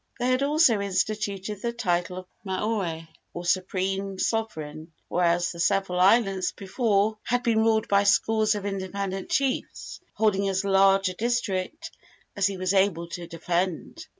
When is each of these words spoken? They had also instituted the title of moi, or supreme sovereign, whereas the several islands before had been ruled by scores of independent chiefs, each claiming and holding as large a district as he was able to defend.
They 0.19 0.31
had 0.31 0.41
also 0.41 0.81
instituted 0.81 1.61
the 1.61 1.73
title 1.73 2.17
of 2.17 2.25
moi, 2.43 3.03
or 3.35 3.45
supreme 3.45 4.17
sovereign, 4.17 4.93
whereas 5.09 5.51
the 5.51 5.59
several 5.59 5.99
islands 5.99 6.51
before 6.53 7.19
had 7.21 7.43
been 7.43 7.59
ruled 7.59 7.87
by 7.87 8.05
scores 8.05 8.55
of 8.55 8.65
independent 8.65 9.29
chiefs, 9.29 9.99
each 10.01 10.07
claiming 10.15 10.15
and 10.15 10.15
holding 10.17 10.49
as 10.49 10.65
large 10.65 11.09
a 11.09 11.13
district 11.13 11.91
as 12.35 12.47
he 12.47 12.57
was 12.57 12.73
able 12.73 13.09
to 13.09 13.27
defend. 13.27 14.07